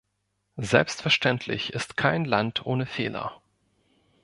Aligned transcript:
Selbstverständlich 0.57 1.73
ist 1.73 1.95
kein 1.95 2.25
Land 2.25 2.65
ohne 2.65 2.87
Fehler. 2.87 3.39